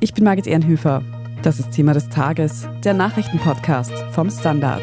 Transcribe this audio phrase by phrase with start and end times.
[0.00, 1.02] Ich bin Margit Ehrenhöfer.
[1.42, 4.82] Das ist Thema des Tages, der Nachrichtenpodcast vom Standard.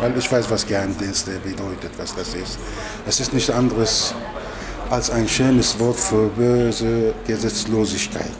[0.00, 2.58] Weil ich weiß, was Geheimdienste bedeutet, was das ist.
[3.06, 4.12] Es ist nichts anderes
[4.90, 8.30] als ein schönes Wort für böse Gesetzlosigkeit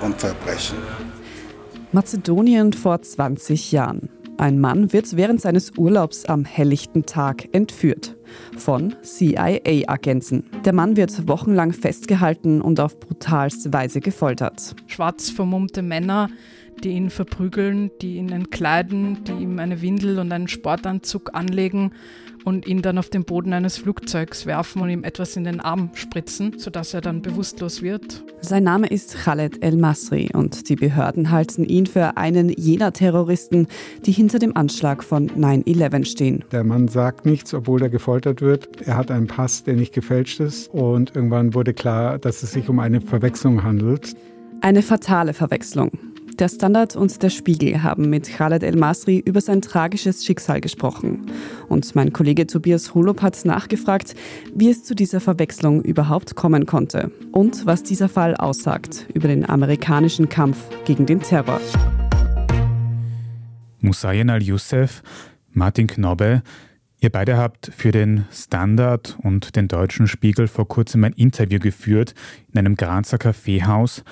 [0.00, 0.78] und Verbrechen.
[1.92, 4.08] Mazedonien vor 20 Jahren.
[4.40, 8.16] Ein Mann wird während seines Urlaubs am helllichten Tag entführt.
[8.56, 10.44] Von CIA-Agenten.
[10.64, 14.74] Der Mann wird wochenlang festgehalten und auf brutalste Weise gefoltert.
[14.86, 16.30] Schwarz vermummte Männer,
[16.80, 21.92] die ihn verprügeln, die ihn entkleiden, die ihm eine Windel und einen Sportanzug anlegen
[22.44, 25.90] und ihn dann auf den Boden eines Flugzeugs werfen und ihm etwas in den Arm
[25.94, 28.24] spritzen, sodass er dann bewusstlos wird.
[28.40, 33.66] Sein Name ist Khaled El Masri und die Behörden halten ihn für einen jener Terroristen,
[34.06, 36.44] die hinter dem Anschlag von 9-11 stehen.
[36.52, 38.80] Der Mann sagt nichts, obwohl er gefoltert wird.
[38.86, 42.68] Er hat einen Pass, der nicht gefälscht ist und irgendwann wurde klar, dass es sich
[42.68, 44.14] um eine Verwechslung handelt.
[44.62, 45.90] Eine fatale Verwechslung.
[46.40, 51.30] Der Standard und der Spiegel haben mit Khaled El Masri über sein tragisches Schicksal gesprochen.
[51.68, 54.14] Und mein Kollege Tobias Holop hat nachgefragt,
[54.54, 59.46] wie es zu dieser Verwechslung überhaupt kommen konnte und was dieser Fall aussagt über den
[59.46, 61.60] amerikanischen Kampf gegen den Terror.
[63.80, 65.02] Musayen al-Youssef,
[65.52, 66.42] Martin Knobbe,
[67.02, 72.14] Ihr beide habt für den Standard und den Deutschen Spiegel vor kurzem ein Interview geführt
[72.50, 74.04] in einem Grazer Kaffeehaus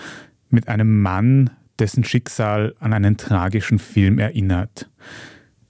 [0.51, 4.91] mit einem Mann, dessen Schicksal an einen tragischen Film erinnert.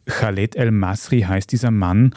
[0.07, 2.15] Khaled El-Masri heißt dieser Mann.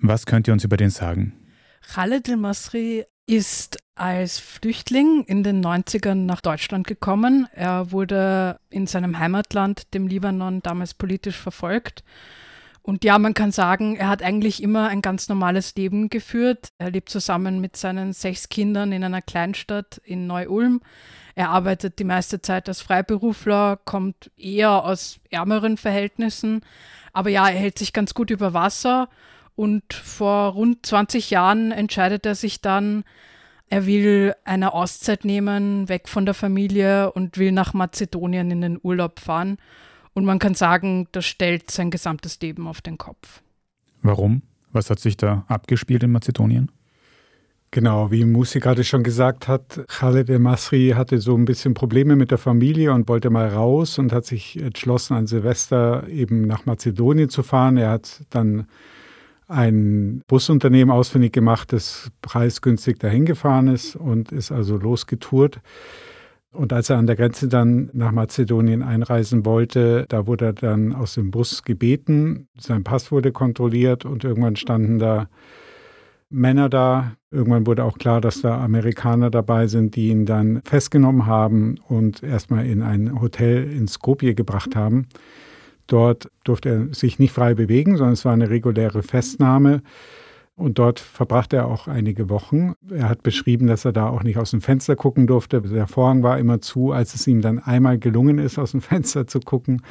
[0.00, 1.34] Was könnt ihr uns über den sagen?
[1.82, 7.46] Khaled El-Masri ist als Flüchtling in den 90ern nach Deutschland gekommen.
[7.52, 12.04] Er wurde in seinem Heimatland, dem Libanon, damals politisch verfolgt.
[12.80, 16.70] Und ja, man kann sagen, er hat eigentlich immer ein ganz normales Leben geführt.
[16.78, 20.80] Er lebt zusammen mit seinen sechs Kindern in einer Kleinstadt in Neu-Ulm.
[21.38, 26.62] Er arbeitet die meiste Zeit als Freiberufler, kommt eher aus ärmeren Verhältnissen.
[27.12, 29.08] Aber ja, er hält sich ganz gut über Wasser.
[29.54, 33.04] Und vor rund 20 Jahren entscheidet er sich dann,
[33.68, 38.80] er will eine Auszeit nehmen, weg von der Familie und will nach Mazedonien in den
[38.82, 39.58] Urlaub fahren.
[40.14, 43.42] Und man kann sagen, das stellt sein gesamtes Leben auf den Kopf.
[44.02, 44.42] Warum?
[44.72, 46.72] Was hat sich da abgespielt in Mazedonien?
[47.70, 52.16] Genau, wie Musi gerade schon gesagt hat, Khaled El Masri hatte so ein bisschen Probleme
[52.16, 56.64] mit der Familie und wollte mal raus und hat sich entschlossen, an Silvester eben nach
[56.64, 57.76] Mazedonien zu fahren.
[57.76, 58.66] Er hat dann
[59.48, 65.60] ein Busunternehmen ausfindig gemacht, das preisgünstig dahin gefahren ist und ist also losgetourt.
[66.52, 70.94] Und als er an der Grenze dann nach Mazedonien einreisen wollte, da wurde er dann
[70.94, 72.48] aus dem Bus gebeten.
[72.58, 75.28] Sein Pass wurde kontrolliert und irgendwann standen da
[76.30, 77.12] Männer da.
[77.30, 82.22] Irgendwann wurde auch klar, dass da Amerikaner dabei sind, die ihn dann festgenommen haben und
[82.22, 85.06] erstmal in ein Hotel in Skopje gebracht haben.
[85.86, 89.82] Dort durfte er sich nicht frei bewegen, sondern es war eine reguläre Festnahme.
[90.54, 92.74] Und dort verbrachte er auch einige Wochen.
[92.90, 95.62] Er hat beschrieben, dass er da auch nicht aus dem Fenster gucken durfte.
[95.62, 96.90] Der Vorhang war immer zu.
[96.90, 99.82] Als es ihm dann einmal gelungen ist, aus dem Fenster zu gucken,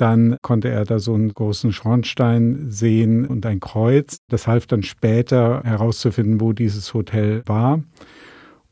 [0.00, 4.18] dann konnte er da so einen großen Schornstein sehen und ein Kreuz.
[4.28, 7.82] Das half dann später herauszufinden, wo dieses Hotel war.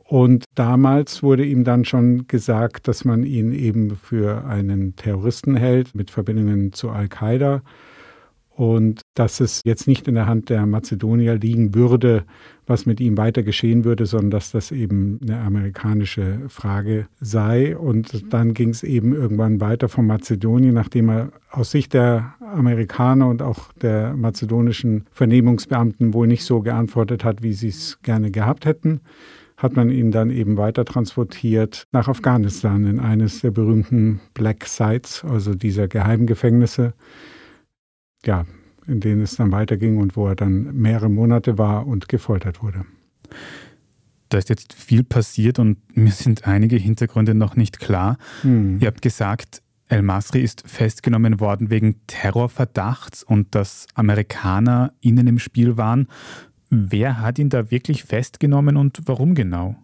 [0.04, 5.97] Und damals wurde ihm dann schon gesagt, dass man ihn eben für einen Terroristen hält
[5.97, 7.62] mit Verbindungen zu Al-Qaida
[8.50, 12.25] und dass es jetzt nicht in der Hand der Mazedonier liegen würde,
[12.66, 17.76] was mit ihm weiter geschehen würde, sondern dass das eben eine amerikanische Frage sei.
[17.76, 23.28] Und dann ging es eben irgendwann weiter von Mazedonien, nachdem er aus Sicht der Amerikaner
[23.28, 28.66] und auch der mazedonischen Vernehmungsbeamten wohl nicht so geantwortet hat, wie sie es gerne gehabt
[28.66, 29.00] hätten
[29.56, 35.25] hat man ihn dann eben weiter transportiert nach Afghanistan in eines der berühmten Black Sites,
[35.25, 36.93] also dieser Geheimgefängnisse,
[38.26, 38.44] ja,
[38.87, 42.85] in denen es dann weiterging und wo er dann mehrere Monate war und gefoltert wurde.
[44.29, 48.19] Da ist jetzt viel passiert und mir sind einige Hintergründe noch nicht klar.
[48.43, 48.79] Hm.
[48.81, 55.38] Ihr habt gesagt, El Masri ist festgenommen worden wegen Terrorverdachts und dass Amerikaner innen im
[55.38, 56.09] Spiel waren.
[56.71, 59.77] Wer hat ihn da wirklich festgenommen und warum genau?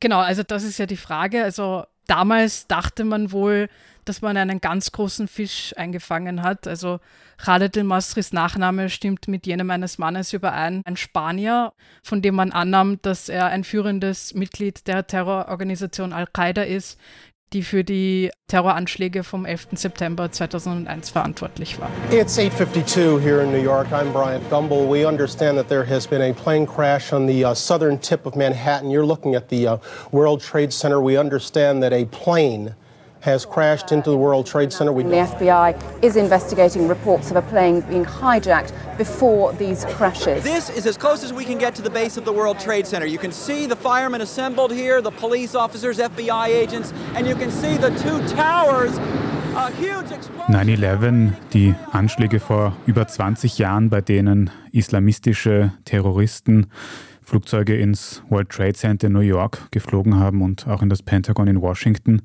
[0.00, 1.44] Genau, also das ist ja die Frage.
[1.44, 3.68] Also damals dachte man wohl,
[4.04, 6.66] dass man einen ganz großen Fisch eingefangen hat.
[6.66, 6.98] Also
[7.38, 11.72] Khaled El Masris Nachname stimmt mit jenem eines Mannes überein, ein Spanier,
[12.02, 16.98] von dem man annahm, dass er ein führendes Mitglied der Terrororganisation Al-Qaida ist,
[17.52, 19.68] die für die Terroranschläge vom 11.
[19.72, 21.90] September 2001 verantwortlich war.
[22.10, 23.88] It's 8:52 here in New York.
[23.92, 24.88] I'm Brian Gumbel.
[24.88, 28.36] We understand that there has been a plane crash on the uh, southern tip of
[28.36, 28.90] Manhattan.
[28.90, 29.76] You're looking at the uh,
[30.10, 31.00] World Trade Center.
[31.00, 32.74] We understand that a plane
[33.22, 34.92] has crashed into the World Trade Center.
[34.92, 40.42] We the FBI is investigating reports of a plane being hijacked before these crashes.
[40.42, 42.86] This is as close as we can get to the base of the World Trade
[42.86, 43.06] Center.
[43.06, 47.50] You can see the firemen assembled here, the police officers, FBI agents, and you can
[47.50, 48.98] see the two towers
[50.48, 56.68] 9-11, die Anschläge vor über 20 Jahren, bei denen islamistische Terroristen
[57.22, 61.48] Flugzeuge ins World Trade Center in New York geflogen haben und auch in das Pentagon
[61.48, 62.22] in Washington.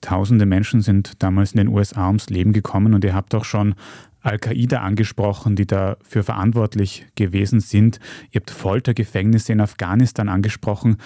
[0.00, 3.74] Tausende Menschen sind damals in den USA ums Leben gekommen und ihr habt auch schon
[4.22, 7.98] Al-Qaida angesprochen, die dafür verantwortlich gewesen sind.
[8.30, 10.98] Ihr habt Foltergefängnisse in Afghanistan angesprochen.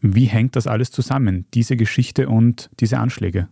[0.00, 3.48] Wie hängt das alles zusammen, diese Geschichte und diese Anschläge?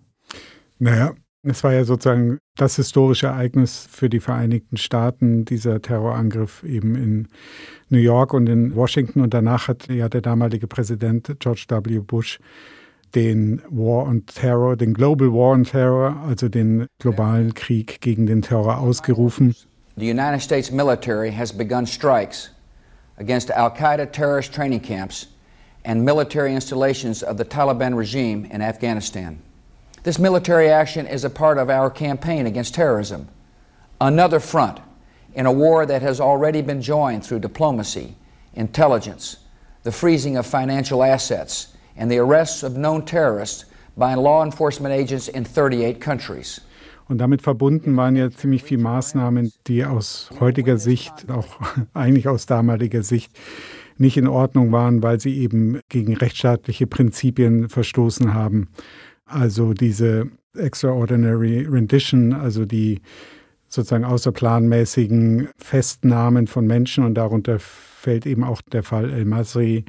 [0.79, 6.95] Naja, es war ja sozusagen das historische Ereignis für die Vereinigten Staaten, dieser Terrorangriff eben
[6.97, 7.29] in
[7.89, 9.21] New York und in Washington.
[9.21, 12.01] Und danach hat ja der damalige Präsident George W.
[12.01, 12.39] Bush
[13.17, 18.43] den War on Terror, den Global War on Terror, also den globalen Krieg gegen den
[18.43, 19.57] Terror ausgerufen.
[19.97, 22.51] The United States military has begun strikes
[23.17, 25.29] against Al-Qaeda terrorist training camps
[25.87, 29.39] and military installations of the Taliban regime in Afghanistan.
[30.03, 33.29] This military action is a part of our campaign against terrorism,
[33.99, 34.79] another front
[35.35, 38.15] in a war that has already been joined through diplomacy,
[38.53, 39.39] intelligence,
[39.85, 43.65] the freezing of financial assets, and the arrests of known terrorists
[43.97, 46.61] by law enforcement agents in 38 countries.
[47.09, 51.47] Und damit verbunden waren ja ziemlich viele Maßnahmen, die aus heutiger Sicht, auch
[51.95, 53.33] eigentlich aus damaliger Sicht,
[53.99, 58.69] nicht in Ordnung waren, weil sie eben gegen rechtsstaatliche Prinzipien verstoßen haben.
[59.25, 63.01] Also diese Extraordinary Rendition, also die
[63.69, 69.85] sozusagen außerplanmäßigen Festnahmen von Menschen und darunter fällt eben auch der Fall El Masri,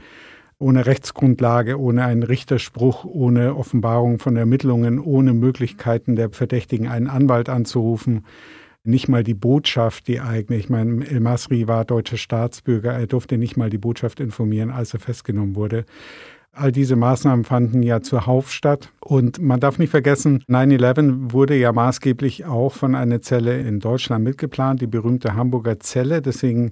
[0.60, 7.50] ohne Rechtsgrundlage, ohne einen Richterspruch, ohne Offenbarung von Ermittlungen, ohne Möglichkeiten der Verdächtigen einen Anwalt
[7.50, 8.26] anzurufen.
[8.84, 10.58] Nicht mal die Botschaft, die eigene.
[10.58, 12.94] Ich meine, El Masri war deutscher Staatsbürger.
[12.94, 15.86] Er durfte nicht mal die Botschaft informieren, als er festgenommen wurde.
[16.54, 18.92] All diese Maßnahmen fanden ja zuhauf statt.
[19.00, 24.24] Und man darf nicht vergessen, 9-11 wurde ja maßgeblich auch von einer Zelle in Deutschland
[24.24, 26.22] mitgeplant, die berühmte Hamburger Zelle.
[26.22, 26.72] Deswegen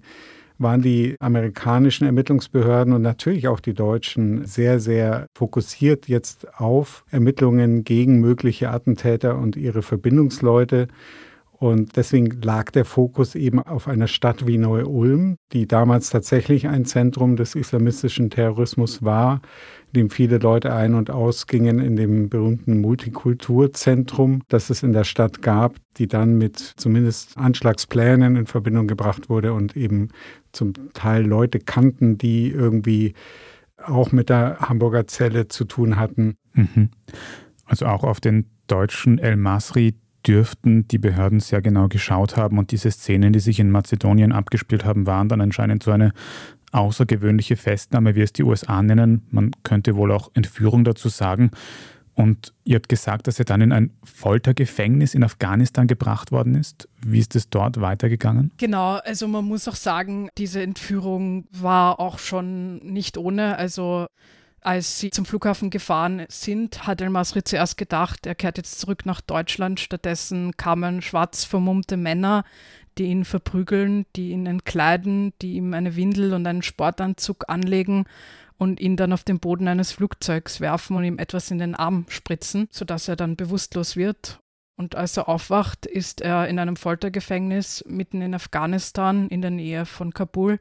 [0.58, 7.84] waren die amerikanischen Ermittlungsbehörden und natürlich auch die deutschen sehr, sehr fokussiert jetzt auf Ermittlungen
[7.84, 10.88] gegen mögliche Attentäter und ihre Verbindungsleute.
[11.66, 16.86] Und deswegen lag der Fokus eben auf einer Stadt wie Neu-Ulm, die damals tatsächlich ein
[16.86, 19.42] Zentrum des islamistischen Terrorismus war,
[19.88, 25.06] in dem viele Leute ein- und ausgingen, in dem berühmten Multikulturzentrum, das es in der
[25.06, 30.10] Stadt gab, die dann mit zumindest Anschlagsplänen in Verbindung gebracht wurde und eben
[30.52, 33.16] zum Teil Leute kannten, die irgendwie
[33.84, 36.36] auch mit der Hamburger Zelle zu tun hatten.
[36.54, 36.92] Mhm.
[37.66, 39.96] Also auch auf den deutschen El Masri
[40.28, 44.86] dürften die Behörden sehr genau geschaut haben und diese Szenen, die sich in Mazedonien abgespielt
[44.86, 46.14] haben, waren dann anscheinend so eine
[46.72, 49.26] außergewöhnliche Festnahme, wie es die USA nennen.
[49.30, 51.52] Man könnte wohl auch Entführung dazu sagen.
[52.16, 56.88] Und ihr habt gesagt, dass er dann in ein Foltergefängnis in Afghanistan gebracht worden ist.
[57.06, 58.52] Wie ist es dort weitergegangen?
[58.58, 63.58] Genau, also man muss auch sagen, diese Entführung war auch schon nicht ohne.
[63.58, 64.08] Also
[64.66, 69.22] als sie zum Flughafen gefahren sind, hat El-Masri zuerst gedacht, er kehrt jetzt zurück nach
[69.22, 69.80] Deutschland.
[69.80, 72.44] Stattdessen kamen schwarz vermummte Männer,
[72.98, 78.06] die ihn verprügeln, die ihn entkleiden, die ihm eine Windel und einen Sportanzug anlegen
[78.58, 82.06] und ihn dann auf den Boden eines Flugzeugs werfen und ihm etwas in den Arm
[82.10, 84.40] spritzen, sodass er dann bewusstlos wird.
[84.78, 89.86] Und als er aufwacht, ist er in einem Foltergefängnis mitten in Afghanistan in der Nähe
[89.86, 90.60] von Kabul.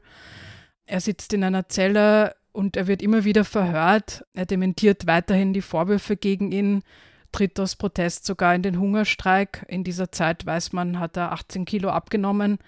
[0.85, 4.25] Er sitzt in einer Zelle und er wird immer wieder verhört.
[4.33, 6.83] Er dementiert weiterhin die Vorwürfe gegen ihn,
[7.31, 9.65] tritt aus Protest sogar in den Hungerstreik.
[9.67, 12.59] In dieser Zeit, weiß man, hat er 18 Kilo abgenommen.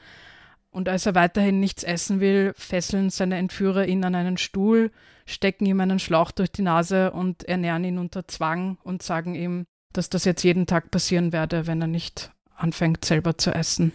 [0.71, 4.91] Und als er weiterhin nichts essen will, fesseln seine Entführer ihn an einen Stuhl,
[5.25, 9.65] stecken ihm einen Schlauch durch die Nase und ernähren ihn unter Zwang und sagen ihm,
[9.93, 13.93] dass das jetzt jeden Tag passieren werde, wenn er nicht anfängt selber zu essen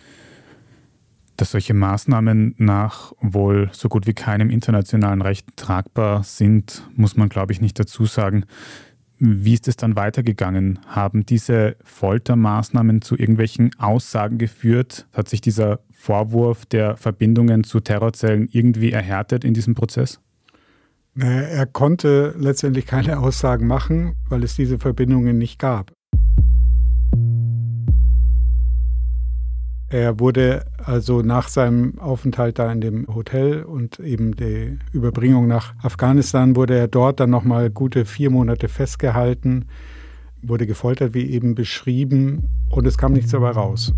[1.36, 7.28] dass solche Maßnahmen nach wohl so gut wie keinem internationalen Recht tragbar sind, muss man,
[7.28, 8.44] glaube ich, nicht dazu sagen.
[9.18, 10.80] Wie ist es dann weitergegangen?
[10.86, 15.06] Haben diese Foltermaßnahmen zu irgendwelchen Aussagen geführt?
[15.12, 20.20] Hat sich dieser Vorwurf der Verbindungen zu Terrorzellen irgendwie erhärtet in diesem Prozess?
[21.14, 25.92] Er konnte letztendlich keine Aussagen machen, weil es diese Verbindungen nicht gab.
[29.92, 35.74] Er wurde also nach seinem Aufenthalt da in dem Hotel und eben die Überbringung nach
[35.82, 39.66] Afghanistan wurde er dort dann nochmal gute vier Monate festgehalten,
[40.40, 43.92] wurde gefoltert, wie eben beschrieben, und es kam nichts dabei raus.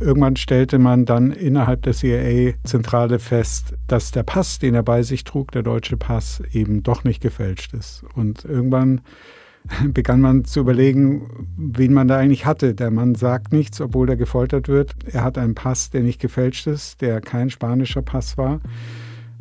[0.00, 5.22] Irgendwann stellte man dann innerhalb der CIA-Zentrale fest, dass der Pass, den er bei sich
[5.22, 8.04] trug, der deutsche Pass, eben doch nicht gefälscht ist.
[8.14, 9.02] Und irgendwann
[9.92, 12.74] begann man zu überlegen, wen man da eigentlich hatte.
[12.74, 14.94] Der Mann sagt nichts, obwohl er gefoltert wird.
[15.10, 18.60] Er hat einen Pass, der nicht gefälscht ist, der kein spanischer Pass war.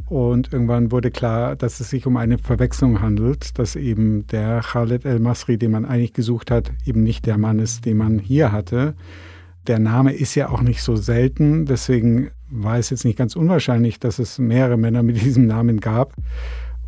[0.07, 5.03] Und irgendwann wurde klar, dass es sich um eine Verwechslung handelt, dass eben der Khaled
[5.03, 8.95] El-Masri, den man eigentlich gesucht hat, eben nicht der Mann ist, den man hier hatte.
[9.67, 14.00] Der Name ist ja auch nicht so selten, deswegen war es jetzt nicht ganz unwahrscheinlich,
[14.00, 16.13] dass es mehrere Männer mit diesem Namen gab.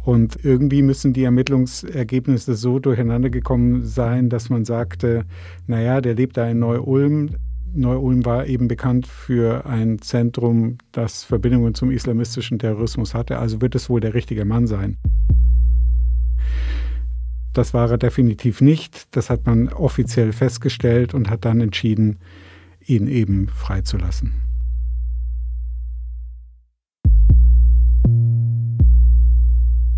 [0.03, 5.25] Und irgendwie müssen die Ermittlungsergebnisse so durcheinander gekommen sein, dass man sagte,
[5.67, 7.35] naja, der lebt da in Neu-Ulm.
[7.73, 13.37] Neu-Ulm war eben bekannt für ein Zentrum, das Verbindungen zum islamistischen Terrorismus hatte.
[13.37, 14.97] Also wird es wohl der richtige Mann sein.
[17.53, 19.15] Das war er definitiv nicht.
[19.15, 22.19] Das hat man offiziell festgestellt und hat dann entschieden,
[22.85, 24.48] ihn eben freizulassen.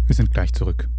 [0.08, 0.90] Wir sind gleich zurück.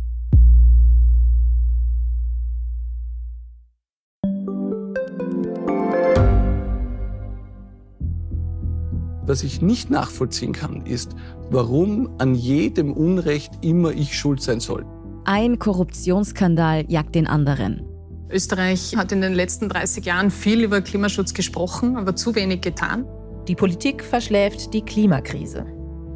[9.25, 11.15] Was ich nicht nachvollziehen kann, ist,
[11.51, 14.85] warum an jedem Unrecht immer ich schuld sein soll.
[15.25, 17.87] Ein Korruptionsskandal jagt den anderen.
[18.31, 23.07] Österreich hat in den letzten 30 Jahren viel über Klimaschutz gesprochen, aber zu wenig getan.
[23.47, 25.67] Die Politik verschläft die Klimakrise.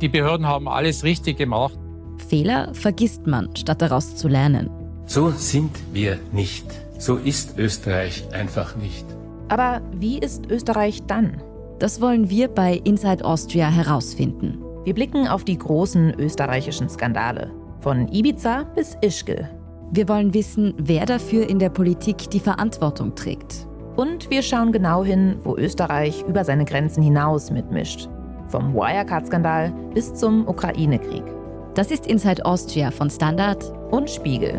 [0.00, 1.78] Die Behörden haben alles richtig gemacht.
[2.22, 4.70] Fehler vergisst man, statt daraus zu lernen.
[5.06, 6.66] So sind wir nicht.
[6.98, 9.06] So ist Österreich einfach nicht.
[9.48, 11.42] Aber wie ist Österreich dann?
[11.78, 14.58] Das wollen wir bei Inside Austria herausfinden.
[14.84, 17.50] Wir blicken auf die großen österreichischen Skandale.
[17.80, 19.48] Von Ibiza bis Ischgl.
[19.92, 23.68] Wir wollen wissen, wer dafür in der Politik die Verantwortung trägt.
[23.94, 28.08] Und wir schauen genau hin, wo Österreich über seine Grenzen hinaus mitmischt.
[28.48, 31.35] Vom Wirecard-Skandal bis zum Ukraine-Krieg.
[31.76, 34.54] Das ist Inside Austria von Standard und Spiegel.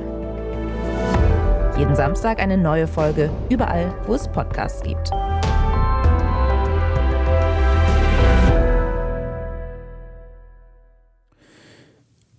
[1.75, 5.09] Jeden Samstag eine neue Folge, überall, wo es Podcasts gibt.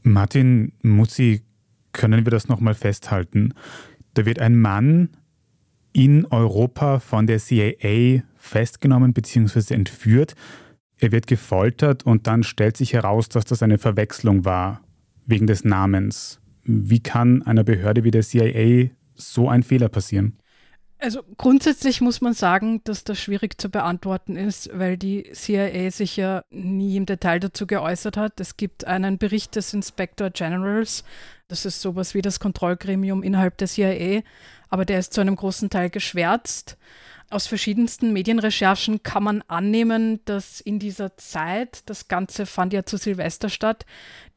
[0.04, 1.42] Martin Muzzi,
[1.90, 3.54] können wir das nochmal festhalten?
[4.14, 5.08] Da wird ein Mann
[5.92, 9.74] in Europa von der CIA festgenommen bzw.
[9.74, 10.36] entführt
[10.98, 14.82] er wird gefoltert und dann stellt sich heraus, dass das eine Verwechslung war
[15.26, 16.40] wegen des Namens.
[16.64, 20.38] Wie kann einer Behörde wie der CIA so ein Fehler passieren?
[21.00, 26.16] Also grundsätzlich muss man sagen, dass das schwierig zu beantworten ist, weil die CIA sich
[26.16, 28.40] ja nie im Detail dazu geäußert hat.
[28.40, 31.04] Es gibt einen Bericht des Inspector Generals,
[31.46, 34.22] das ist sowas wie das Kontrollgremium innerhalb der CIA,
[34.70, 36.76] aber der ist zu einem großen Teil geschwärzt.
[37.30, 42.96] Aus verschiedensten Medienrecherchen kann man annehmen, dass in dieser Zeit, das Ganze fand ja zu
[42.96, 43.84] Silvester statt,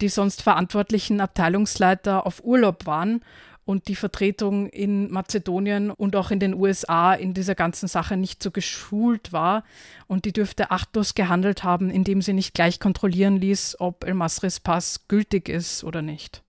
[0.01, 3.23] die sonst verantwortlichen Abteilungsleiter auf Urlaub waren
[3.63, 8.43] und die Vertretung in Mazedonien und auch in den USA in dieser ganzen Sache nicht
[8.43, 9.63] so geschult war.
[10.07, 14.59] Und die dürfte achtlos gehandelt haben, indem sie nicht gleich kontrollieren ließ, ob El Masris
[14.59, 16.43] Pass gültig ist oder nicht.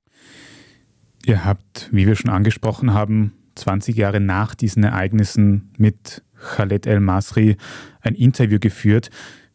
[1.25, 7.57] Ihr habt, wie wir schon angesprochen haben, 20 Jahre nach diesen Ereignissen mit Khaled El-Masri
[8.01, 9.11] ein Interview geführt.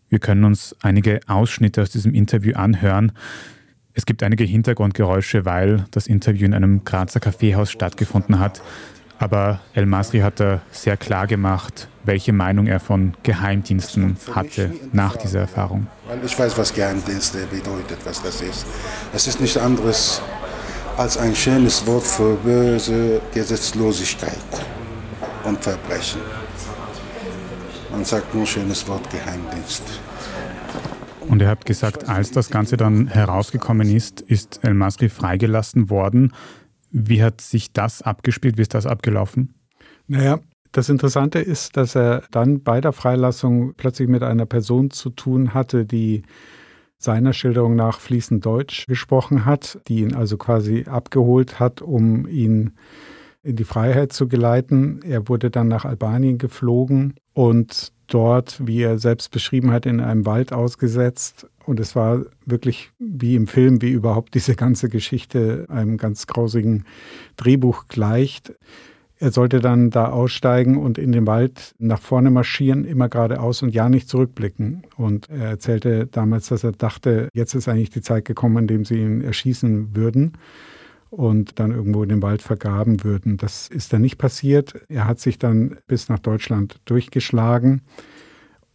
[0.10, 3.12] Wir können uns einige Ausschnitte aus diesem Interview anhören.
[3.94, 8.62] Es gibt einige Hintergrundgeräusche, weil das Interview in einem Grazer Kaffeehaus stattgefunden hat.
[9.20, 15.39] Aber El-Masri hat da sehr klar gemacht, welche Meinung er von Geheimdiensten hatte nach dieser
[15.39, 15.88] Erfahrung.
[16.08, 18.67] Weil ich weiß, was Geheimdienste bedeutet, was das ist.
[19.13, 20.22] Es ist nichts anderes
[20.98, 24.38] als ein schönes Wort für böse Gesetzlosigkeit
[25.44, 26.22] und Verbrechen.
[27.98, 29.82] Man sagt nur schönes Wort Geheimdienst.
[31.27, 36.32] Und er hat gesagt, als das Ganze dann herausgekommen ist, ist El Masri freigelassen worden.
[36.92, 38.56] Wie hat sich das abgespielt?
[38.60, 39.56] Wie ist das abgelaufen?
[40.06, 40.38] Naja,
[40.74, 45.56] das Interessante ist, dass er dann bei der Freilassung plötzlich mit einer Person zu tun
[45.56, 46.22] hatte, die
[47.00, 52.74] seiner Schilderung nach fließend Deutsch gesprochen hat, die ihn also quasi abgeholt hat, um ihn
[53.42, 55.00] in die Freiheit zu geleiten.
[55.01, 60.25] Er wurde dann nach Albanien geflogen und dort, wie er selbst beschrieben hat, in einem
[60.25, 65.98] Wald ausgesetzt Und es war wirklich wie im Film, wie überhaupt diese ganze Geschichte einem
[65.98, 66.86] ganz grausigen
[67.36, 68.53] Drehbuch gleicht.
[69.20, 73.70] Er sollte dann da aussteigen und in den Wald nach vorne marschieren, immer geradeaus und
[73.70, 74.88] ja nicht zurückblicken.
[74.96, 78.86] Und er erzählte damals, dass er dachte, jetzt ist eigentlich die Zeit gekommen, in dem
[78.86, 80.34] sie ihn erschießen würden
[81.10, 83.38] und dann irgendwo in den Wald vergraben würden.
[83.38, 84.74] Das ist dann nicht passiert.
[84.90, 87.82] Er hat sich dann bis nach Deutschland durchgeschlagen.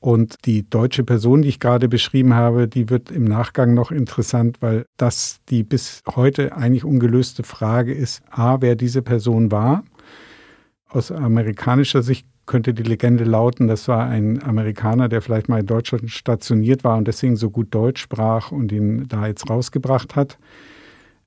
[0.00, 4.56] Und die deutsche Person, die ich gerade beschrieben habe, die wird im Nachgang noch interessant,
[4.60, 9.84] weil das die bis heute eigentlich ungelöste Frage ist, a, wer diese Person war
[10.94, 15.66] aus amerikanischer Sicht könnte die Legende lauten, das war ein Amerikaner, der vielleicht mal in
[15.66, 20.38] Deutschland stationiert war und deswegen so gut Deutsch sprach und ihn da jetzt rausgebracht hat.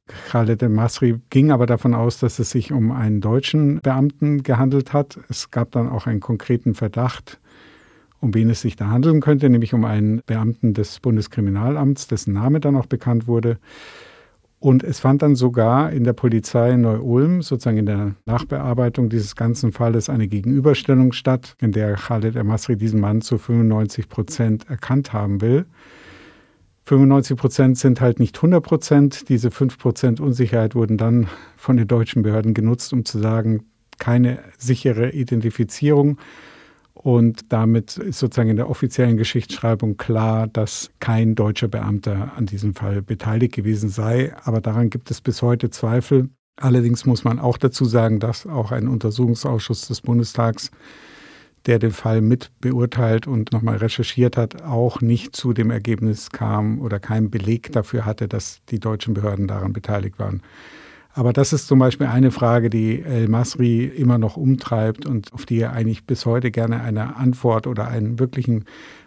[0.08, 5.20] Khaled el-Masri ging aber davon aus, dass es sich um einen deutschen Beamten gehandelt hat.
[5.30, 7.40] Es gab dann auch einen konkreten Verdacht,
[8.20, 12.60] um wen es sich da handeln könnte, nämlich um einen Beamten des Bundeskriminalamts, dessen Name
[12.60, 13.58] dann auch bekannt wurde.
[14.60, 19.72] Und es fand dann sogar in der Polizei Neu-Ulm, sozusagen in der Nachbearbeitung dieses ganzen
[19.72, 25.42] Falles, eine Gegenüberstellung statt, in der Khaled El-Masri diesen Mann zu 95 Prozent erkannt haben
[25.42, 25.66] will.
[26.86, 29.30] 95 Prozent sind halt nicht 100 Prozent.
[29.30, 31.28] Diese 5 Prozent Unsicherheit wurden dann
[31.58, 33.66] von den deutschen Behörden genutzt, um zu sagen,
[33.98, 36.20] keine sichere Identifizierung.
[36.94, 42.74] Und damit ist sozusagen in der offiziellen Geschichtsschreibung klar, dass kein deutscher Beamter an diesem
[42.76, 44.34] Fall beteiligt gewesen sei.
[44.44, 46.30] Aber daran gibt es bis heute Zweifel.
[46.56, 50.72] Allerdings muss man auch dazu sagen, dass auch ein Untersuchungsausschuss des Bundestags,
[51.66, 56.80] der den Fall mit beurteilt und nochmal recherchiert hat, auch nicht zu dem Ergebnis kam
[56.80, 60.42] oder keinen Beleg dafür hatte, dass die deutschen Behörden daran beteiligt waren.
[61.14, 65.46] Aber das ist zum Beispiel eine Frage, die El Masri immer noch umtreibt und auf
[65.46, 68.66] die er eigentlich bis heute gerne eine Antwort oder einen wirklichen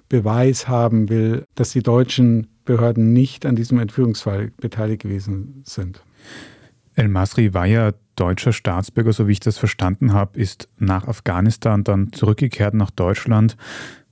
[0.08, 6.02] Beweis haben will, dass die deutschen Behörden nicht an diesem Entführungsfall beteiligt gewesen sind.
[6.98, 11.84] El Masri war ja deutscher Staatsbürger, so wie ich das verstanden habe, ist nach Afghanistan
[11.84, 13.56] dann zurückgekehrt nach Deutschland.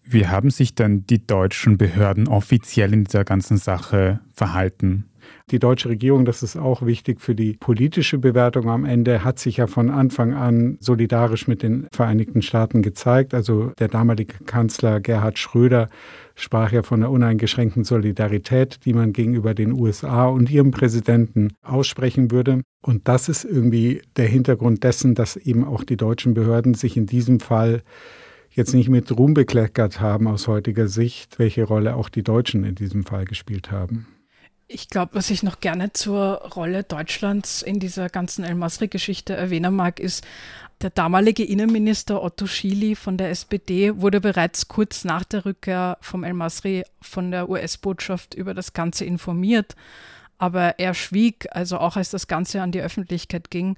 [0.05, 5.07] Wie haben sich denn die deutschen Behörden offiziell in dieser ganzen Sache verhalten?
[5.51, 9.57] Die deutsche Regierung, das ist auch wichtig für die politische Bewertung am Ende, hat sich
[9.57, 13.35] ja von Anfang an solidarisch mit den Vereinigten Staaten gezeigt.
[13.35, 15.89] Also der damalige Kanzler Gerhard Schröder
[16.37, 22.31] sprach ja von der uneingeschränkten Solidarität, die man gegenüber den USA und ihrem Präsidenten aussprechen
[22.31, 22.61] würde.
[22.83, 27.07] Und das ist irgendwie der Hintergrund dessen, dass eben auch die deutschen Behörden sich in
[27.07, 27.83] diesem Fall
[28.51, 32.75] jetzt nicht mit Ruhm bekleckert haben aus heutiger Sicht, welche Rolle auch die Deutschen in
[32.75, 34.07] diesem Fall gespielt haben.
[34.69, 40.01] Ich glaube, was ich noch gerne zur Rolle Deutschlands in dieser ganzen El-Masri-Geschichte erwähnen mag,
[40.01, 40.27] ist,
[40.83, 46.25] der damalige Innenminister Otto Schily von der SPD wurde bereits kurz nach der Rückkehr vom
[46.25, 49.77] El-Masri von der US-Botschaft über das Ganze informiert.
[50.39, 53.77] Aber er schwieg, also auch als das Ganze an die Öffentlichkeit ging.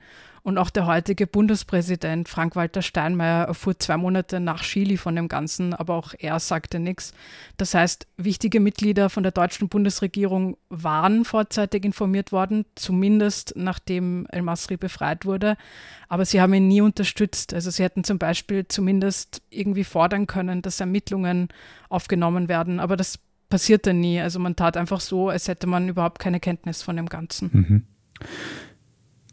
[0.48, 5.74] Und auch der heutige Bundespräsident Frank-Walter Steinmeier erfuhr zwei Monate nach Chili von dem Ganzen,
[5.74, 7.12] aber auch er sagte nichts.
[7.58, 14.40] Das heißt, wichtige Mitglieder von der deutschen Bundesregierung waren vorzeitig informiert worden, zumindest nachdem El
[14.40, 15.58] Masri befreit wurde.
[16.08, 17.52] Aber sie haben ihn nie unterstützt.
[17.52, 21.48] Also sie hätten zum Beispiel zumindest irgendwie fordern können, dass Ermittlungen
[21.90, 22.80] aufgenommen werden.
[22.80, 23.18] Aber das
[23.50, 24.18] passierte nie.
[24.18, 27.50] Also man tat einfach so, als hätte man überhaupt keine Kenntnis von dem Ganzen.
[27.52, 27.82] Mhm.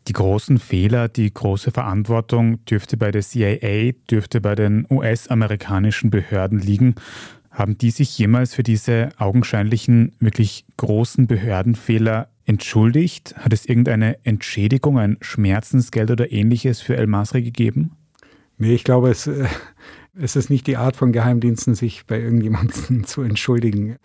[0.08, 6.60] Die großen Fehler, die große Verantwortung dürfte bei der CIA, dürfte bei den US-amerikanischen Behörden
[6.60, 6.96] liegen.
[7.50, 13.36] Haben die sich jemals für diese augenscheinlichen, wirklich großen Behördenfehler entschuldigt?
[13.38, 17.91] Hat es irgendeine Entschädigung, ein Schmerzensgeld oder ähnliches für El Masri gegeben?
[18.58, 19.48] Nee, ich glaube, es, äh,
[20.20, 23.98] es ist nicht die Art von Geheimdiensten, sich bei irgendjemandem zu entschuldigen.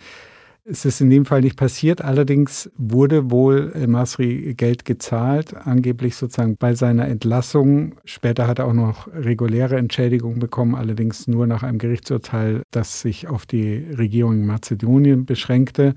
[0.70, 2.00] Es ist in dem Fall nicht passiert.
[2.00, 7.96] Allerdings wurde wohl Masri Geld gezahlt, angeblich sozusagen bei seiner Entlassung.
[8.04, 13.26] Später hat er auch noch reguläre Entschädigung bekommen, allerdings nur nach einem Gerichtsurteil, das sich
[13.26, 15.96] auf die Regierung in Mazedonien beschränkte.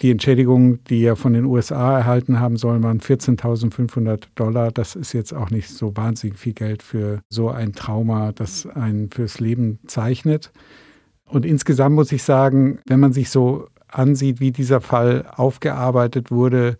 [0.00, 4.70] Die Entschädigung, die er von den USA erhalten haben soll, waren 14.500 Dollar.
[4.70, 9.10] Das ist jetzt auch nicht so wahnsinnig viel Geld für so ein Trauma, das einen
[9.10, 10.52] fürs Leben zeichnet.
[11.24, 16.76] Und insgesamt muss ich sagen, wenn man sich so ansieht, wie dieser Fall aufgearbeitet wurde,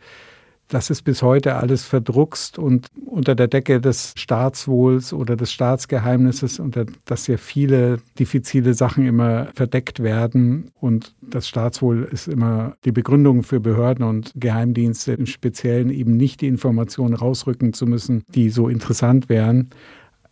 [0.69, 6.61] das ist bis heute alles verdruckst und unter der Decke des Staatswohls oder des Staatsgeheimnisses,
[6.61, 10.71] unter das ja viele diffizile Sachen immer verdeckt werden.
[10.79, 16.43] Und das Staatswohl ist immer die Begründung für Behörden und Geheimdienste, im Speziellen eben nicht
[16.43, 19.71] die Informationen rausrücken zu müssen, die so interessant wären.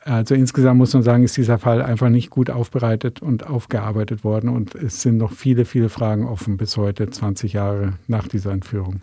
[0.06, 4.48] Also insgesamt muss man sagen, ist dieser Fall einfach nicht gut aufbereitet und aufgearbeitet worden
[4.48, 9.00] und es sind noch viele, viele Fragen offen bis heute, 20 Jahre nach dieser Entführung.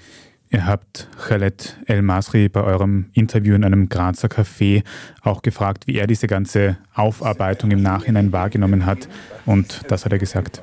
[0.49, 4.83] Ihr habt Khaled El Masri bei eurem Interview in einem Grazer Café
[5.21, 9.09] auch gefragt, wie er diese ganze Aufarbeitung im Nachhinein wahrgenommen hat.
[9.45, 10.61] Und das hat er gesagt.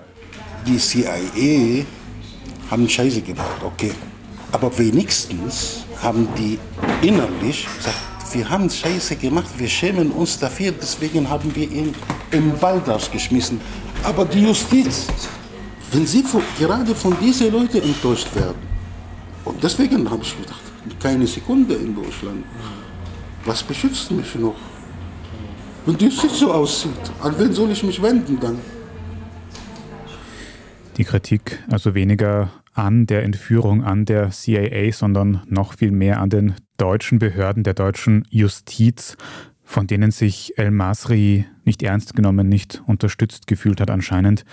[0.67, 1.85] Die CIA
[2.71, 3.93] haben Scheiße gemacht, okay.
[4.53, 6.59] Aber wenigstens haben die
[7.07, 11.95] innerlich gesagt, wir haben Scheiße gemacht, wir schämen uns dafür, deswegen haben wir ihn
[12.31, 13.61] im Wald ausgeschmissen.
[14.03, 15.09] Aber die Justiz,
[15.93, 16.25] wenn sie
[16.59, 18.71] gerade von diesen Leuten enttäuscht werden,
[19.45, 20.61] und deswegen habe ich gedacht,
[21.01, 22.45] keine Sekunde in Deutschland.
[23.45, 24.57] Was beschützt mich noch?
[25.87, 28.59] Wenn die Justiz so aussieht, an wen soll ich mich wenden dann?
[30.97, 36.31] Die Kritik also weniger an der Entführung an der CIA, sondern noch viel mehr an
[36.31, 39.17] den deutschen Behörden, der deutschen Justiz,
[39.63, 44.45] von denen sich El Masri nicht ernst genommen, nicht unterstützt gefühlt hat anscheinend.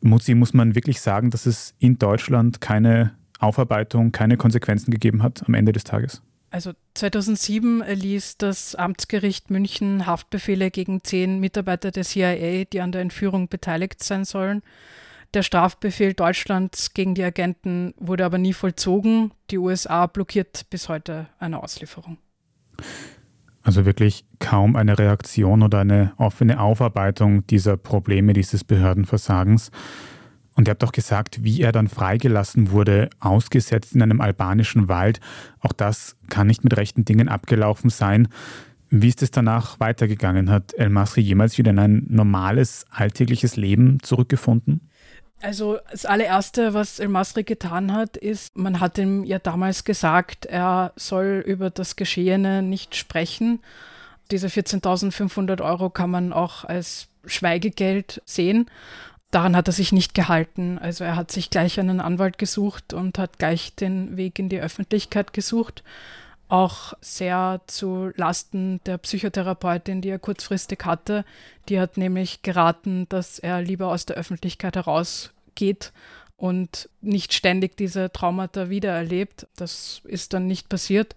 [0.00, 5.42] Muzi, muss man wirklich sagen, dass es in Deutschland keine Aufarbeitung keine Konsequenzen gegeben hat
[5.46, 6.22] am Ende des Tages?
[6.50, 13.02] Also 2007 erließ das Amtsgericht München Haftbefehle gegen zehn Mitarbeiter der CIA, die an der
[13.02, 14.62] Entführung beteiligt sein sollen.
[15.34, 19.32] Der Strafbefehl Deutschlands gegen die Agenten wurde aber nie vollzogen.
[19.50, 22.18] Die USA blockiert bis heute eine Auslieferung.
[23.62, 29.72] Also wirklich kaum eine Reaktion oder eine offene Aufarbeitung dieser Probleme dieses Behördenversagens.
[30.54, 35.20] Und ihr habt auch gesagt, wie er dann freigelassen wurde, ausgesetzt in einem albanischen Wald.
[35.60, 38.28] Auch das kann nicht mit rechten Dingen abgelaufen sein.
[38.88, 40.48] Wie ist es danach weitergegangen?
[40.48, 44.85] Hat El Masri jemals wieder in ein normales, alltägliches Leben zurückgefunden?
[45.42, 50.46] Also das allererste, was El Masri getan hat, ist, man hat ihm ja damals gesagt,
[50.46, 53.60] er soll über das Geschehene nicht sprechen.
[54.30, 58.70] Diese 14.500 Euro kann man auch als Schweigegeld sehen
[59.30, 60.78] daran hat er sich nicht gehalten.
[60.78, 64.60] Also er hat sich gleich einen Anwalt gesucht und hat gleich den Weg in die
[64.60, 65.82] Öffentlichkeit gesucht.
[66.48, 71.24] Auch sehr zu Lasten der Psychotherapeutin, die er kurzfristig hatte.
[71.68, 75.92] Die hat nämlich geraten, dass er lieber aus der Öffentlichkeit herausgeht
[76.36, 79.48] und nicht ständig diese Traumata wiedererlebt.
[79.56, 81.16] Das ist dann nicht passiert.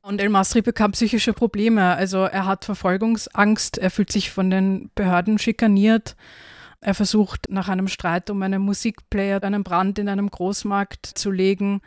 [0.00, 1.94] Und El Masri bekam psychische Probleme.
[1.94, 6.16] Also er hat Verfolgungsangst, er fühlt sich von den Behörden schikaniert.
[6.80, 11.80] Er versucht nach einem Streit um einen Musikplayer einen Brand in einem Großmarkt zu legen.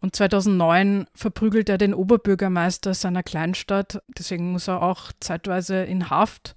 [0.00, 4.02] Und 2009 verprügelt er den Oberbürgermeister seiner Kleinstadt.
[4.16, 6.56] Deswegen muss er auch zeitweise in Haft.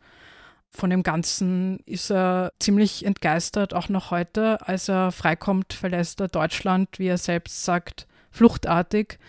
[0.70, 4.66] Von dem Ganzen ist er ziemlich entgeistert, auch noch heute.
[4.66, 9.20] Als er freikommt, verlässt er Deutschland, wie er selbst sagt, fluchtartig,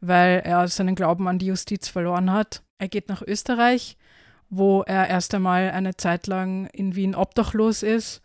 [0.00, 2.62] weil er seinen Glauben an die Justiz verloren hat.
[2.78, 3.96] Er geht nach Österreich
[4.50, 8.20] wo er erst einmal eine Zeit lang in Wien obdachlos ist.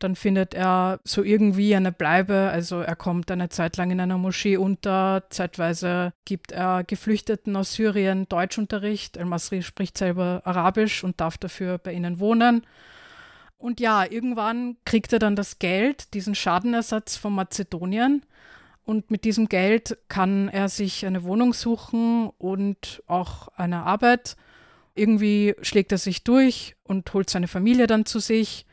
[0.00, 2.50] Dann findet er so irgendwie eine Bleibe.
[2.50, 5.24] Also er kommt eine Zeit lang in einer Moschee unter.
[5.28, 9.18] Zeitweise gibt er Geflüchteten aus Syrien Deutschunterricht.
[9.18, 12.66] El-Masri spricht selber Arabisch und darf dafür bei ihnen wohnen.
[13.58, 18.24] Und ja, irgendwann kriegt er dann das Geld, diesen Schadenersatz von Mazedonien.
[18.86, 24.36] Und mit diesem Geld kann er sich eine Wohnung suchen und auch eine Arbeit.
[24.94, 28.64] Irgendwie schlägt er sich durch und holt seine Familie dann zu sich.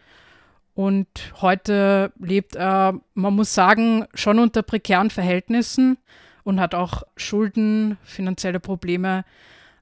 [0.78, 5.98] Und heute lebt er, man muss sagen, schon unter prekären Verhältnissen
[6.44, 9.26] und hat auch Schulden, finanzielle Probleme,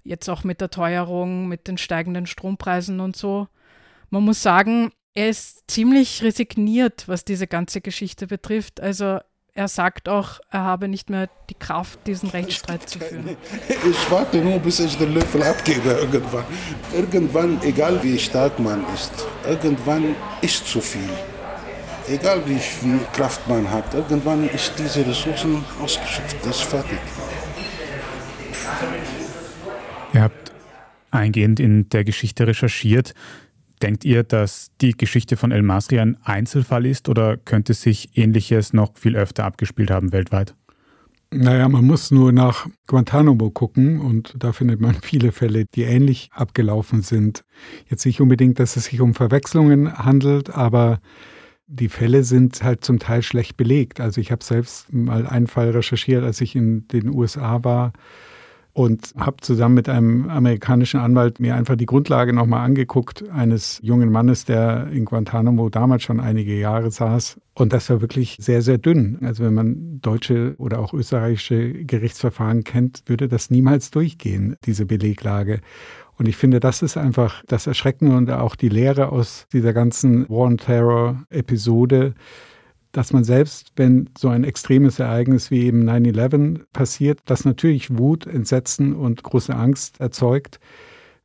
[0.06, 3.50] jetzt auch mit der Teuerung, mit den steigenden Strompreisen und so.
[4.10, 8.80] Man muss sagen, er ist ziemlich resigniert, was diese ganze Geschichte betrifft.
[8.80, 9.20] Also
[9.58, 13.38] er sagt auch, er habe nicht mehr die Kraft, diesen Rechtsstreit zu führen.
[13.90, 16.44] Ich warte nur, bis ich den Löffel abgebe irgendwann.
[16.94, 19.12] Irgendwann, egal wie stark man ist,
[19.48, 21.10] irgendwann ist zu viel.
[22.10, 26.36] Egal wie viel Kraft man hat, irgendwann ist diese Ressourcen ausgeschöpft.
[26.44, 27.00] Das ist fertig.
[30.14, 30.52] Ihr habt
[31.12, 33.14] eingehend in der Geschichte recherchiert.
[33.82, 38.74] Denkt ihr, dass die Geschichte von El Masri ein Einzelfall ist oder könnte sich Ähnliches
[38.74, 40.56] noch viel öfter abgespielt haben weltweit?
[41.32, 46.30] Naja, man muss nur nach Guantanamo gucken und da findet man viele Fälle, die ähnlich
[46.34, 47.44] abgelaufen sind.
[47.90, 51.00] Jetzt nicht unbedingt, dass es sich um Verwechslungen handelt, aber
[51.68, 54.00] die Fälle sind halt zum Teil schlecht belegt.
[54.00, 57.92] Also ich habe selbst mal einen Fall recherchiert, als ich in den USA war
[58.76, 64.12] und habe zusammen mit einem amerikanischen Anwalt mir einfach die Grundlage nochmal angeguckt, eines jungen
[64.12, 67.40] Mannes, der in Guantanamo damals schon einige Jahre saß.
[67.54, 69.20] Und das war wirklich sehr, sehr dünn.
[69.22, 75.62] Also wenn man deutsche oder auch österreichische Gerichtsverfahren kennt, würde das niemals durchgehen, diese Beleglage.
[76.18, 80.28] Und ich finde, das ist einfach das Erschreckende und auch die Lehre aus dieser ganzen
[80.28, 82.14] War on Terror-Episode,
[82.96, 88.26] dass man selbst, wenn so ein extremes Ereignis wie eben 9-11 passiert, das natürlich Wut,
[88.26, 90.62] Entsetzen und große Angst erzeugt,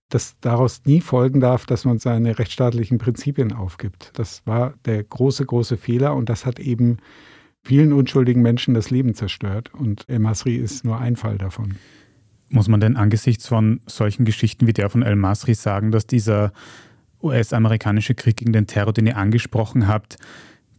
[0.09, 4.11] dass daraus nie folgen darf, dass man seine rechtsstaatlichen Prinzipien aufgibt.
[4.14, 6.96] Das war der große, große Fehler und das hat eben
[7.62, 9.70] vielen unschuldigen Menschen das Leben zerstört.
[9.72, 11.76] Und El Masri ist nur ein Fall davon.
[12.48, 16.52] Muss man denn angesichts von solchen Geschichten wie der von El Masri sagen, dass dieser
[17.22, 20.16] US-amerikanische Krieg gegen den Terror, den ihr angesprochen habt,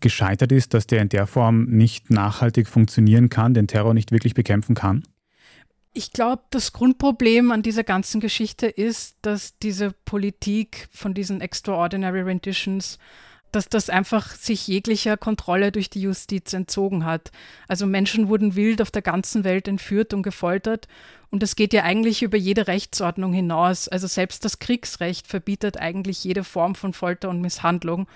[0.01, 4.33] gescheitert ist, dass der in der Form nicht nachhaltig funktionieren kann, den Terror nicht wirklich
[4.33, 5.03] bekämpfen kann?
[5.93, 12.21] Ich glaube, das Grundproblem an dieser ganzen Geschichte ist, dass diese Politik von diesen Extraordinary
[12.21, 12.97] Renditions
[13.51, 17.31] dass das einfach sich jeglicher Kontrolle durch die Justiz entzogen hat.
[17.67, 20.87] Also Menschen wurden wild auf der ganzen Welt entführt und gefoltert.
[21.29, 23.87] Und das geht ja eigentlich über jede Rechtsordnung hinaus.
[23.87, 28.07] Also selbst das Kriegsrecht verbietet eigentlich jede Form von Folter und Misshandlung.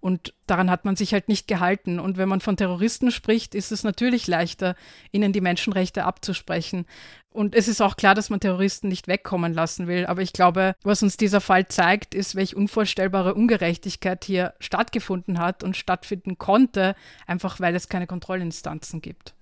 [0.00, 1.98] Und daran hat man sich halt nicht gehalten.
[1.98, 4.76] Und wenn man von Terroristen spricht, ist es natürlich leichter,
[5.10, 6.86] ihnen die Menschenrechte abzusprechen.
[7.30, 10.06] Und es ist auch klar, dass man Terroristen nicht wegkommen lassen will.
[10.06, 15.62] Aber ich glaube, was uns dieser Fall zeigt, ist, welche unvorstellbare Ungerechtigkeit hier stattgefunden hat
[15.62, 16.94] und stattfinden konnte,
[17.26, 19.34] einfach weil es keine Kontrollinstanzen gibt.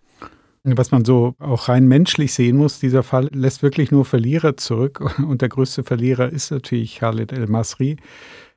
[0.66, 5.18] Was man so auch rein menschlich sehen muss, dieser Fall lässt wirklich nur Verlierer zurück.
[5.18, 7.98] Und der größte Verlierer ist natürlich Khalid El-Masri.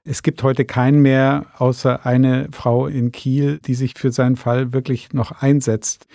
[0.10, 4.72] Es gibt heute keinen mehr, außer eine Frau in Kiel, die sich für seinen Fall
[4.72, 6.08] wirklich noch einsetzt.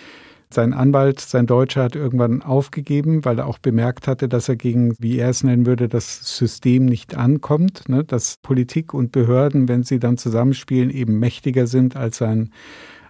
[0.49, 4.95] Sein Anwalt, sein Deutscher, hat irgendwann aufgegeben, weil er auch bemerkt hatte, dass er gegen,
[4.97, 8.03] wie er es nennen würde, das System nicht ankommt, ne?
[8.03, 12.49] dass Politik und Behörden, wenn sie dann zusammenspielen, eben mächtiger sind als ein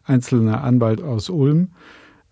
[0.04, 1.70] einzelner Anwalt aus Ulm.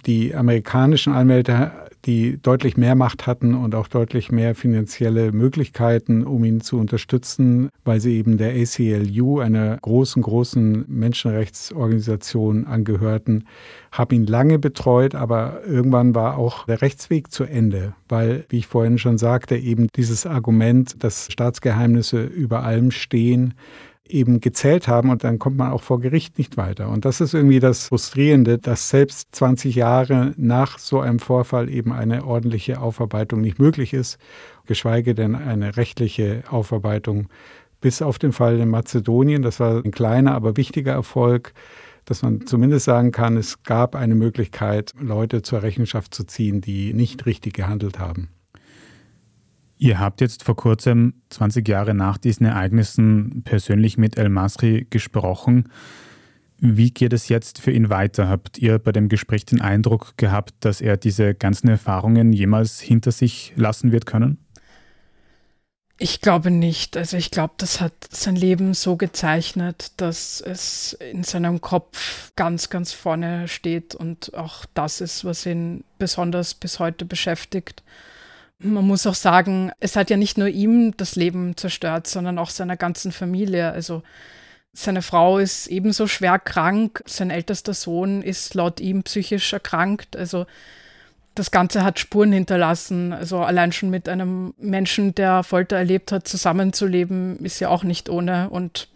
[0.06, 1.72] Die amerikanischen Anwälte
[2.06, 7.70] die deutlich mehr Macht hatten und auch deutlich mehr finanzielle Möglichkeiten, um ihn zu unterstützen,
[7.84, 13.46] weil sie eben der ACLU, einer großen, großen Menschenrechtsorganisation, angehörten,
[13.92, 18.68] haben ihn lange betreut, aber irgendwann war auch der Rechtsweg zu Ende, weil, wie ich
[18.68, 23.54] vorhin schon sagte, eben dieses Argument, dass Staatsgeheimnisse über allem stehen,
[24.08, 26.90] eben gezählt haben und dann kommt man auch vor Gericht nicht weiter.
[26.90, 31.94] Und das ist irgendwie das Frustrierende, dass selbst 20 Jahre nach so einem Vorfall eben
[31.94, 34.18] eine ordentliche Aufarbeitung nicht möglich ist,
[34.66, 37.30] geschweige denn eine rechtliche Aufarbeitung.
[37.80, 41.54] Bis auf den Fall in Mazedonien, das war ein kleiner, aber wichtiger Erfolg,
[42.06, 46.94] dass man zumindest sagen kann, es gab eine Möglichkeit, Leute zur Rechenschaft zu ziehen, die
[46.94, 48.30] nicht richtig gehandelt haben.
[49.82, 55.72] Ihr habt jetzt vor kurzem, 20 Jahre nach diesen Ereignissen, persönlich mit El Masri gesprochen.
[56.60, 58.30] Wie geht es jetzt für ihn weiter?
[58.30, 63.12] Habt ihr bei dem Gespräch den Eindruck gehabt, dass er diese ganzen Erfahrungen jemals hinter
[63.12, 64.38] sich lassen wird können?
[65.98, 66.96] Ich glaube nicht.
[66.96, 72.70] Also ich glaube, das hat sein Leben so gezeichnet, dass es in seinem Kopf ganz,
[72.70, 77.82] ganz vorne steht und auch das ist, was ihn besonders bis heute beschäftigt.
[78.64, 82.50] Man muss auch sagen, es hat ja nicht nur ihm das Leben zerstört, sondern auch
[82.50, 83.72] seiner ganzen Familie.
[83.72, 84.04] Also
[84.74, 90.16] seine Frau ist ebenso schwer krank, sein ältester Sohn ist laut ihm psychisch erkrankt.
[90.16, 90.46] Also
[91.36, 93.14] das Ganze hat Spuren hinterlassen.
[93.14, 98.10] Also allein schon mit einem Menschen, der Folter erlebt hat, zusammenzuleben, ist ja auch nicht
[98.10, 98.50] ohne.
[98.50, 98.90] Und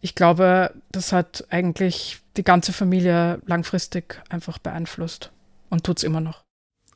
[0.00, 5.30] ich glaube, das hat eigentlich die ganze Familie langfristig einfach beeinflusst
[5.70, 6.42] und tut es immer noch.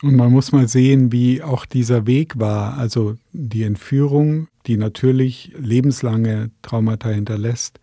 [0.03, 2.77] Und man muss mal sehen, wie auch dieser Weg war.
[2.77, 7.81] Also die Entführung, die natürlich lebenslange Traumata hinterlässt.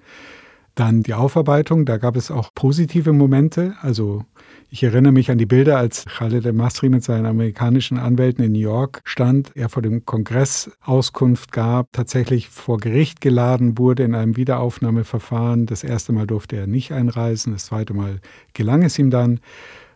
[0.75, 3.75] Dann die Aufarbeitung, da gab es auch positive Momente.
[3.81, 4.25] Also
[4.69, 8.59] ich erinnere mich an die Bilder, als Khaled Masri mit seinen amerikanischen Anwälten in New
[8.59, 14.35] York stand, er vor dem Kongress Auskunft gab, tatsächlich vor Gericht geladen wurde in einem
[14.35, 15.67] Wiederaufnahmeverfahren.
[15.67, 18.19] Das erste Mal durfte er nicht einreisen, das zweite Mal
[18.53, 19.41] gelang es ihm dann.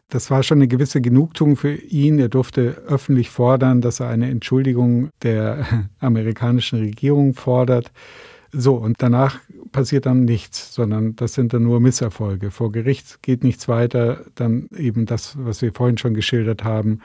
[0.10, 2.18] Das war schon eine gewisse Genugtuung für ihn.
[2.18, 5.66] Er durfte öffentlich fordern, dass er eine Entschuldigung der
[6.00, 7.92] amerikanischen Regierung fordert.
[8.54, 9.40] So, und danach
[9.74, 12.52] passiert dann nichts, sondern das sind dann nur Misserfolge.
[12.52, 17.02] Vor Gericht geht nichts weiter, dann eben das, was wir vorhin schon geschildert haben,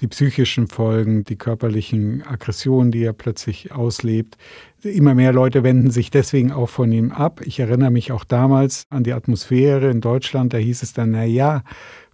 [0.00, 4.36] die psychischen Folgen, die körperlichen Aggressionen, die er plötzlich auslebt.
[4.82, 7.40] Immer mehr Leute wenden sich deswegen auch von ihm ab.
[7.44, 11.24] Ich erinnere mich auch damals an die Atmosphäre in Deutschland, da hieß es dann, na
[11.24, 11.62] ja,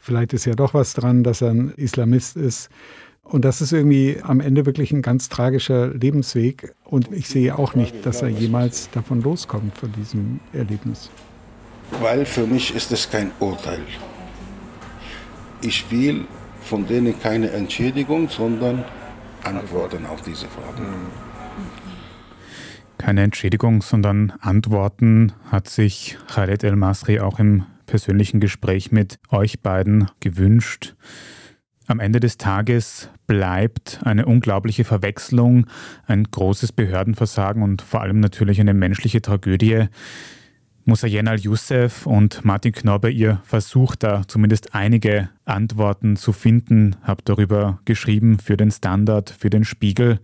[0.00, 2.70] vielleicht ist ja doch was dran, dass er ein Islamist ist.
[3.22, 6.74] Und das ist irgendwie am Ende wirklich ein ganz tragischer Lebensweg.
[6.84, 11.10] Und ich sehe auch nicht, dass er jemals davon loskommt, von diesem Erlebnis.
[12.00, 13.82] Weil für mich ist es kein Urteil.
[15.60, 16.24] Ich will
[16.62, 18.84] von denen keine Entschädigung, sondern
[19.44, 20.86] Antworten auf diese Fragen.
[22.98, 29.62] Keine Entschädigung, sondern Antworten hat sich Khaled El Masri auch im persönlichen Gespräch mit euch
[29.62, 30.94] beiden gewünscht.
[31.88, 35.66] Am Ende des Tages bleibt eine unglaubliche Verwechslung,
[36.06, 39.88] ein großes Behördenversagen und vor allem natürlich eine menschliche Tragödie.
[40.84, 47.80] Musayen al-Youssef und Martin Knobbe, ihr versucht da zumindest einige Antworten zu finden, habt darüber
[47.86, 50.20] geschrieben für den Standard, für den Spiegel.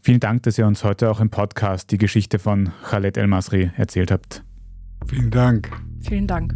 [0.00, 4.10] Vielen Dank, dass ihr uns heute auch im Podcast die Geschichte von Khaled El-Masri erzählt
[4.10, 4.45] habt.
[5.08, 5.70] Vielen Dank.
[6.00, 6.54] Vielen Dank.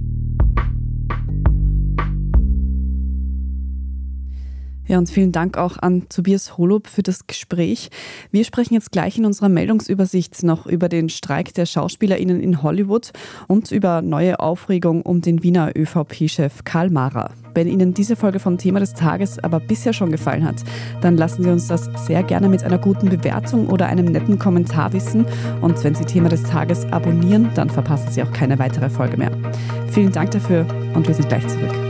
[4.91, 7.91] Ja, und vielen Dank auch an Tobias Holub für das Gespräch.
[8.33, 13.13] Wir sprechen jetzt gleich in unserer Meldungsübersicht noch über den Streik der SchauspielerInnen in Hollywood
[13.47, 17.31] und über neue Aufregung um den Wiener ÖVP-Chef Karl Mara.
[17.55, 20.57] Wenn Ihnen diese Folge vom Thema des Tages aber bisher schon gefallen hat,
[21.03, 24.93] dann lassen Sie uns das sehr gerne mit einer guten Bewertung oder einem netten Kommentar
[24.93, 25.25] wissen.
[25.61, 29.31] Und wenn Sie Thema des Tages abonnieren, dann verpassen Sie auch keine weitere Folge mehr.
[29.93, 31.90] Vielen Dank dafür und wir sind gleich zurück.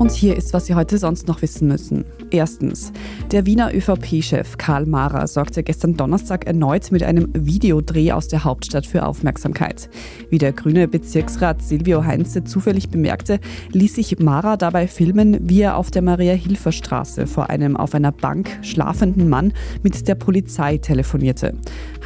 [0.00, 2.06] Und hier ist, was Sie heute sonst noch wissen müssen.
[2.30, 2.90] Erstens,
[3.32, 8.86] der Wiener ÖVP-Chef Karl Mara sorgte gestern Donnerstag erneut mit einem Videodreh aus der Hauptstadt
[8.86, 9.90] für Aufmerksamkeit.
[10.30, 13.40] Wie der grüne Bezirksrat Silvio Heinze zufällig bemerkte,
[13.72, 18.48] ließ sich Mara dabei filmen, wie er auf der Maria-Hilfer-Straße vor einem auf einer Bank
[18.62, 21.52] schlafenden Mann mit der Polizei telefonierte.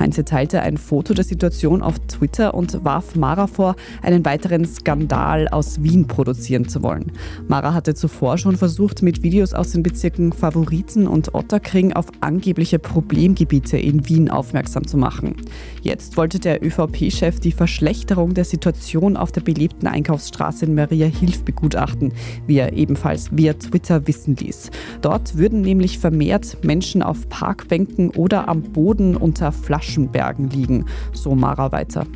[0.01, 5.47] Heinze teilte ein Foto der Situation auf Twitter und warf Mara vor, einen weiteren Skandal
[5.47, 7.13] aus Wien produzieren zu wollen.
[7.47, 12.07] Mara hat hatte zuvor schon versucht, mit Videos aus den Bezirken Favoriten und Otterkring auf
[12.23, 15.37] angebliche Problemgebiete in Wien aufmerksam zu machen.
[15.83, 21.45] Jetzt wollte der ÖVP-Chef die Verschlechterung der Situation auf der belebten Einkaufsstraße in Maria Hilf
[21.45, 22.15] begutachten,
[22.47, 24.71] wie er ebenfalls via Twitter wissen ließ.
[25.03, 31.71] Dort würden nämlich vermehrt Menschen auf Parkbänken oder am Boden unter Flaschenbergen liegen, so Mara
[31.71, 32.07] weiter.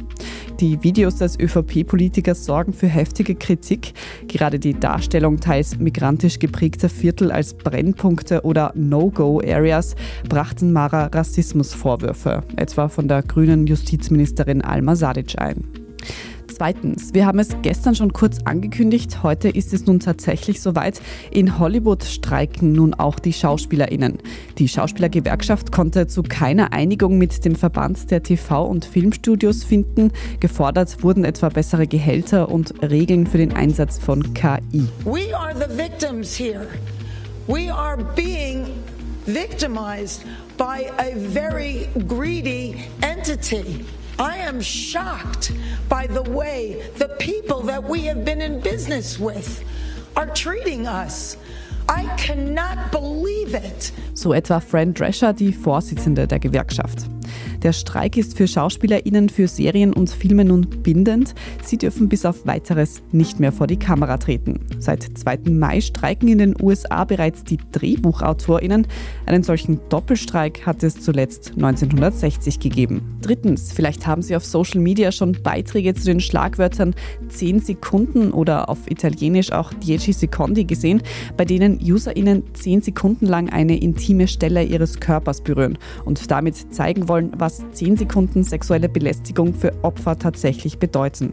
[0.60, 3.92] Die Videos des ÖVP-Politikers sorgen für heftige Kritik.
[4.26, 9.94] Gerade die Darstellung teils migrantisch geprägter Viertel als Brennpunkte oder No-Go-Areas
[10.28, 15.62] brachten Mara Rassismusvorwürfe, etwa von der grünen Justizministerin Alma Sadic ein.
[16.58, 21.00] Zweitens, wir haben es gestern schon kurz angekündigt, heute ist es nun tatsächlich soweit.
[21.30, 24.18] In Hollywood streiken nun auch die SchauspielerInnen.
[24.58, 30.10] Die Schauspielergewerkschaft konnte zu keiner Einigung mit dem Verband der TV- und Filmstudios finden.
[30.40, 34.88] Gefordert wurden etwa bessere Gehälter und Regeln für den Einsatz von KI.
[35.04, 36.66] We are the victims here.
[37.46, 38.66] We are being
[39.26, 40.24] victimized
[40.56, 43.84] by a very greedy entity.
[44.18, 45.52] I am shocked
[45.88, 49.64] by the way the people that we have been in business with
[50.16, 51.36] are treating us.
[51.88, 53.92] I cannot believe it.
[54.14, 57.08] So etwa Fran Drescher, die Vorsitzende der Gewerkschaft.
[57.62, 61.34] Der Streik ist für SchauspielerInnen für Serien und Filme nun bindend.
[61.64, 64.60] Sie dürfen bis auf weiteres nicht mehr vor die Kamera treten.
[64.78, 65.50] Seit 2.
[65.50, 68.86] Mai streiken in den USA bereits die DrehbuchautorInnen.
[69.26, 73.18] Einen solchen Doppelstreik hat es zuletzt 1960 gegeben.
[73.22, 76.94] Drittens, vielleicht haben Sie auf Social Media schon Beiträge zu den Schlagwörtern
[77.28, 81.02] 10 Sekunden oder auf Italienisch auch 10 Secondi gesehen,
[81.36, 87.08] bei denen UserInnen 10 Sekunden lang eine intime Stelle ihres Körpers berühren und damit zeigen
[87.08, 91.32] wollen, was was 10 Sekunden sexuelle Belästigung für Opfer tatsächlich bedeuten.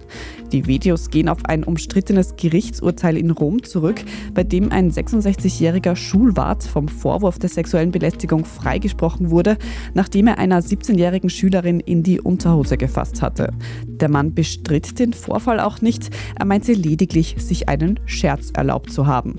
[0.54, 4.02] Die Videos gehen auf ein umstrittenes Gerichtsurteil in Rom zurück,
[4.34, 9.58] bei dem ein 66-jähriger Schulwart vom Vorwurf der sexuellen Belästigung freigesprochen wurde,
[9.94, 13.52] nachdem er einer 17-jährigen Schülerin in die Unterhose gefasst hatte.
[13.86, 19.06] Der Mann bestritt den Vorfall auch nicht, er meinte lediglich, sich einen Scherz erlaubt zu
[19.06, 19.36] haben.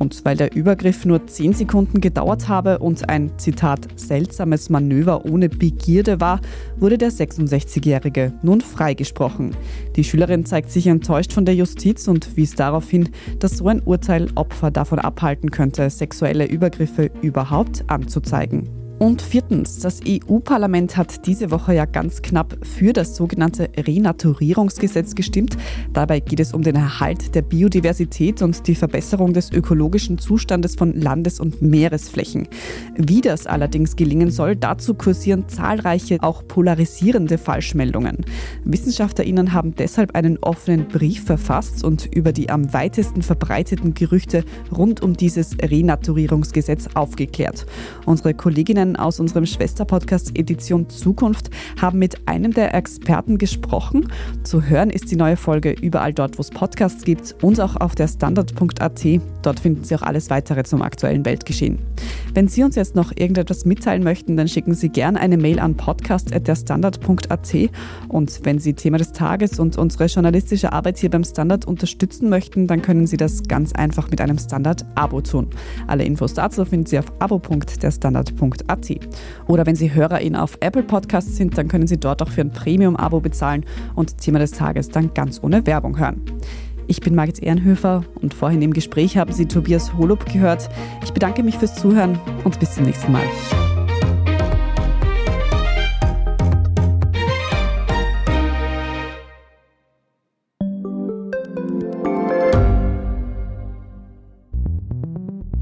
[0.00, 5.50] Und weil der Übergriff nur 10 Sekunden gedauert habe und ein Zitat seltsames Manöver ohne
[5.50, 6.40] Begierde war,
[6.78, 9.54] wurde der 66-Jährige nun freigesprochen.
[9.96, 13.82] Die Schülerin zeigt sich enttäuscht von der Justiz und wies darauf hin, dass so ein
[13.82, 18.79] Urteil Opfer davon abhalten könnte, sexuelle Übergriffe überhaupt anzuzeigen.
[19.00, 25.56] Und viertens, das EU-Parlament hat diese Woche ja ganz knapp für das sogenannte Renaturierungsgesetz gestimmt.
[25.94, 30.92] Dabei geht es um den Erhalt der Biodiversität und die Verbesserung des ökologischen Zustandes von
[30.92, 32.46] Landes- und Meeresflächen.
[32.94, 38.18] Wie das allerdings gelingen soll, dazu kursieren zahlreiche, auch polarisierende Falschmeldungen.
[38.64, 44.44] WissenschaftlerInnen haben deshalb einen offenen Brief verfasst und über die am weitesten verbreiteten Gerüchte
[44.76, 47.64] rund um dieses Renaturierungsgesetz aufgeklärt.
[48.04, 54.08] Unsere Kolleginnen Expertinnen aus unserem Schwesterpodcast Edition Zukunft haben mit einem der Experten gesprochen.
[54.44, 57.94] Zu hören ist die neue Folge überall dort, wo es Podcasts gibt und auch auf
[57.94, 59.04] der Standard.at.
[59.42, 61.78] Dort finden Sie auch alles weitere zum aktuellen Weltgeschehen.
[62.34, 65.76] Wenn Sie uns jetzt noch irgendetwas mitteilen möchten, dann schicken Sie gerne eine Mail an
[65.76, 67.54] podcast.derstandard.at
[68.08, 72.66] und wenn Sie Thema des Tages und unsere journalistische Arbeit hier beim Standard unterstützen möchten,
[72.66, 75.48] dann können Sie das ganz einfach mit einem Standard-Abo tun.
[75.86, 78.79] Alle Infos dazu finden Sie auf abo.derstandard.at.
[79.46, 82.52] Oder wenn Sie HörerInnen auf Apple Podcasts sind, dann können Sie dort auch für ein
[82.52, 83.64] Premium-Abo bezahlen
[83.94, 86.22] und Thema des Tages dann ganz ohne Werbung hören.
[86.86, 90.68] Ich bin Margit Ehrenhöfer und vorhin im Gespräch haben Sie Tobias Holub gehört.
[91.04, 93.22] Ich bedanke mich fürs Zuhören und bis zum nächsten Mal.